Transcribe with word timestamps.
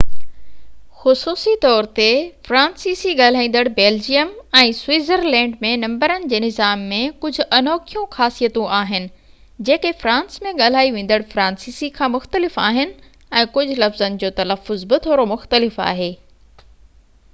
خصوصي 1.01 1.51
طور 1.65 1.87
تي 1.97 2.05
فرانسيسي 2.47 3.11
ڳالهائيندڙ 3.19 3.61
بيلجيم 3.79 4.29
۽ 4.61 4.69
سوئٽزرلينڊ 4.77 5.59
۾ 5.65 5.73
نمبرن 5.81 6.23
جي 6.31 6.39
نظام 6.45 6.85
۾ 6.93 7.01
ڪجهه 7.25 7.45
انوکيون 7.59 8.07
خاصيتون 8.15 8.73
آهن 8.79 9.05
جيڪي 9.69 9.91
فرانس 10.01 10.39
۾ 10.47 10.53
ڳالهائي 10.61 10.93
ويندڙ 10.97 11.19
فرانسيسي 11.35 11.89
کان 11.99 12.13
مختلف 12.15 12.57
آهن 12.65 12.95
۽ 13.43 13.47
ڪجهه 13.59 13.79
لفظن 13.85 14.17
جو 14.25 14.33
تلفظ 14.41 14.87
به 14.95 15.01
ٿورو 15.05 15.27
مختلف 15.35 15.79
آهي 15.91 16.09